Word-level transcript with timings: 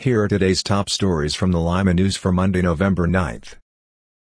Here 0.00 0.22
are 0.22 0.28
today's 0.28 0.62
top 0.62 0.88
stories 0.88 1.34
from 1.34 1.52
the 1.52 1.60
Lima 1.60 1.92
News 1.92 2.16
for 2.16 2.32
Monday, 2.32 2.62
November 2.62 3.06
9th. 3.06 3.56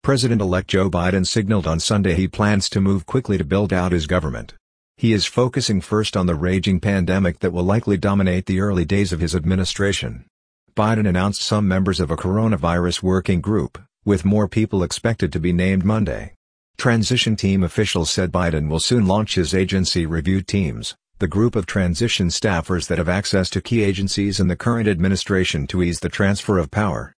President-elect 0.02 0.68
Joe 0.68 0.88
Biden 0.88 1.26
signaled 1.26 1.67
on 1.67 1.80
Sunday 1.80 2.14
he 2.14 2.29
plans 2.29 2.71
to 2.71 2.80
move 2.80 3.04
quickly 3.04 3.37
to 3.37 3.45
build 3.45 3.75
out 3.75 3.92
his 3.92 4.07
government. 4.07 4.54
He 4.97 5.12
is 5.12 5.26
focusing 5.26 5.83
first 5.83 6.17
on 6.17 6.25
the 6.25 6.34
raging 6.34 6.81
pandemic 6.81 7.41
that 7.41 7.52
will 7.52 7.62
likely 7.62 7.99
dominate 7.99 8.46
the 8.46 8.61
early 8.61 8.86
days 8.86 9.12
of 9.12 9.20
his 9.20 9.34
administration. 9.34 10.25
Biden 10.75 11.07
announced 11.07 11.43
some 11.43 11.69
members 11.69 12.01
of 12.01 12.11
a 12.11 12.17
coronavirus 12.17 13.03
working 13.03 13.43
group, 13.43 13.77
with 14.03 14.25
more 14.25 14.49
people 14.49 14.83
expected 14.83 15.31
to 15.35 15.41
be 15.41 15.53
named 15.53 15.85
Monday. 15.85 16.33
Transition 16.79 17.37
team 17.37 17.63
officials 17.63 18.09
said 18.09 18.33
Biden 18.33 18.71
will 18.71 18.81
soon 18.81 19.07
launch 19.07 19.35
his 19.35 19.53
agency 19.53 20.07
review 20.07 20.41
teams, 20.41 20.95
the 21.19 21.27
group 21.27 21.57
of 21.57 21.64
transition 21.64 22.29
staffers 22.29 22.89
that 22.89 22.98
have 22.98 23.09
access 23.09 23.48
to 23.48 23.62
key 23.62 23.83
agencies 23.83 24.39
in 24.39 24.48
the 24.48 24.57
current 24.57 24.87
administration 24.87 25.66
to 25.66 25.83
ease 25.83 26.01
the 26.01 26.11
transfer 26.11 26.59
of 26.59 26.71
power. 26.71 27.15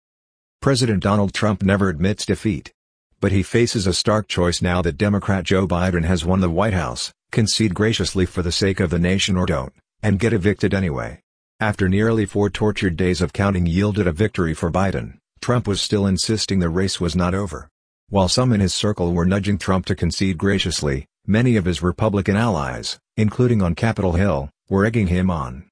President 0.60 1.02
Donald 1.02 1.34
Trump 1.34 1.62
never 1.62 1.88
admits 1.88 2.24
defeat. 2.24 2.72
But 3.20 3.32
he 3.32 3.42
faces 3.42 3.88
a 3.88 3.92
stark 3.92 4.28
choice 4.28 4.62
now 4.62 4.82
that 4.82 4.96
Democrat 4.96 5.44
Joe 5.44 5.66
Biden 5.66 6.04
has 6.04 6.24
won 6.24 6.40
the 6.40 6.48
White 6.48 6.74
House, 6.74 7.12
concede 7.32 7.74
graciously 7.74 8.24
for 8.24 8.42
the 8.42 8.52
sake 8.52 8.78
of 8.78 8.90
the 8.90 9.00
nation 9.00 9.36
or 9.36 9.46
don't, 9.46 9.72
and 10.00 10.20
get 10.20 10.32
evicted 10.32 10.72
anyway. 10.72 11.20
After 11.58 11.88
nearly 11.88 12.24
four 12.24 12.50
tortured 12.50 12.96
days 12.96 13.20
of 13.20 13.32
counting 13.32 13.66
yielded 13.66 14.06
a 14.06 14.12
victory 14.12 14.54
for 14.54 14.70
Biden, 14.70 15.18
Trump 15.40 15.66
was 15.66 15.80
still 15.80 16.06
insisting 16.06 16.60
the 16.60 16.68
race 16.68 17.00
was 17.00 17.16
not 17.16 17.34
over. 17.34 17.68
While 18.10 18.28
some 18.28 18.52
in 18.52 18.60
his 18.60 18.72
circle 18.72 19.12
were 19.12 19.26
nudging 19.26 19.58
Trump 19.58 19.86
to 19.86 19.96
concede 19.96 20.38
graciously, 20.38 21.06
many 21.26 21.56
of 21.56 21.64
his 21.64 21.82
Republican 21.82 22.36
allies, 22.36 22.98
including 23.18 23.60
on 23.60 23.74
Capitol 23.74 24.12
Hill, 24.12 24.48
were 24.70 24.86
egging 24.86 25.08
him 25.08 25.28
on. 25.28 25.64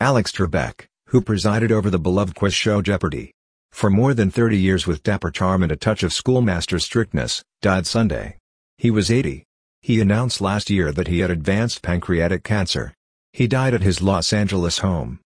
Alex 0.00 0.30
Trebek, 0.30 0.84
who 1.08 1.22
presided 1.22 1.72
over 1.72 1.88
the 1.88 1.98
beloved 1.98 2.34
quiz 2.34 2.52
show 2.52 2.82
Jeopardy! 2.82 3.32
For 3.72 3.88
more 3.88 4.12
than 4.12 4.30
30 4.30 4.58
years 4.58 4.86
with 4.86 5.02
dapper 5.02 5.30
charm 5.30 5.62
and 5.62 5.72
a 5.72 5.76
touch 5.76 6.02
of 6.02 6.12
schoolmaster 6.12 6.78
strictness, 6.78 7.42
died 7.62 7.86
Sunday. 7.86 8.36
He 8.76 8.90
was 8.90 9.10
80. 9.10 9.44
He 9.80 10.00
announced 10.00 10.42
last 10.42 10.68
year 10.68 10.92
that 10.92 11.08
he 11.08 11.20
had 11.20 11.30
advanced 11.30 11.82
pancreatic 11.82 12.44
cancer. 12.44 12.92
He 13.32 13.48
died 13.48 13.72
at 13.72 13.82
his 13.82 14.02
Los 14.02 14.34
Angeles 14.34 14.80
home. 14.80 15.20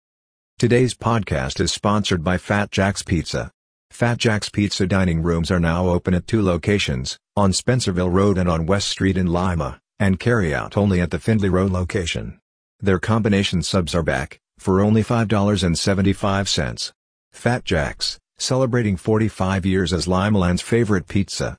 Today's 0.59 0.93
podcast 0.93 1.61
is 1.61 1.71
sponsored 1.71 2.23
by 2.23 2.37
Fat 2.37 2.69
Jack's 2.69 3.01
Pizza. 3.01 3.49
Fat 3.91 4.17
Jack's 4.17 4.49
Pizza 4.49 4.85
dining 4.85 5.23
rooms 5.23 5.49
are 5.49 5.59
now 5.59 5.87
open 5.87 6.13
at 6.13 6.27
two 6.27 6.41
locations, 6.41 7.17
on 7.37 7.51
Spencerville 7.51 8.11
Road 8.11 8.37
and 8.37 8.49
on 8.49 8.65
West 8.65 8.89
Street 8.89 9.15
in 9.15 9.27
Lima 9.27 9.79
and 9.99 10.19
carry 10.19 10.53
out 10.53 10.77
only 10.77 10.99
at 11.01 11.11
the 11.11 11.19
Findlay 11.19 11.49
Road 11.49 11.71
location. 11.71 12.39
Their 12.79 12.99
combination 12.99 13.61
subs 13.63 13.95
are 13.95 14.03
back, 14.03 14.39
for 14.57 14.81
only 14.81 15.03
$5.75. 15.03 16.91
Fat 17.31 17.65
Jack's, 17.65 18.19
celebrating 18.37 18.97
45 18.97 19.65
years 19.65 19.93
as 19.93 20.07
Limaland's 20.07 20.61
favorite 20.61 21.07
pizza. 21.07 21.57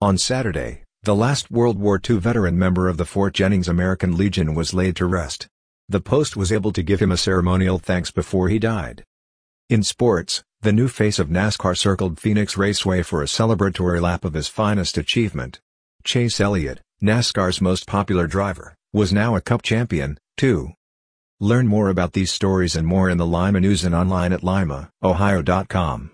On 0.00 0.18
Saturday, 0.18 0.82
the 1.02 1.14
last 1.14 1.50
World 1.50 1.78
War 1.78 2.00
II 2.08 2.18
veteran 2.18 2.58
member 2.58 2.88
of 2.88 2.96
the 2.96 3.04
Fort 3.04 3.34
Jennings 3.34 3.68
American 3.68 4.16
Legion 4.16 4.54
was 4.54 4.74
laid 4.74 4.96
to 4.96 5.06
rest. 5.06 5.48
The 5.88 6.00
Post 6.00 6.36
was 6.36 6.50
able 6.50 6.72
to 6.72 6.82
give 6.82 7.00
him 7.00 7.12
a 7.12 7.16
ceremonial 7.16 7.78
thanks 7.78 8.10
before 8.10 8.48
he 8.48 8.58
died. 8.58 9.04
In 9.68 9.82
sports, 9.82 10.42
the 10.62 10.72
new 10.72 10.88
face 10.88 11.18
of 11.18 11.28
NASCAR 11.28 11.76
circled 11.76 12.18
Phoenix 12.18 12.56
Raceway 12.56 13.02
for 13.02 13.22
a 13.22 13.26
celebratory 13.26 14.00
lap 14.00 14.24
of 14.24 14.32
his 14.32 14.48
finest 14.48 14.96
achievement. 14.96 15.60
Chase 16.04 16.40
Elliott, 16.40 16.80
NASCAR's 17.04 17.60
most 17.60 17.86
popular 17.86 18.26
driver, 18.26 18.74
was 18.94 19.12
now 19.12 19.36
a 19.36 19.42
Cup 19.42 19.60
champion, 19.60 20.16
too. 20.38 20.70
Learn 21.38 21.68
more 21.68 21.90
about 21.90 22.14
these 22.14 22.32
stories 22.32 22.74
and 22.74 22.86
more 22.86 23.10
in 23.10 23.18
the 23.18 23.26
Lima 23.26 23.60
News 23.60 23.84
and 23.84 23.94
online 23.94 24.32
at 24.32 24.40
limaohio.com. 24.40 26.13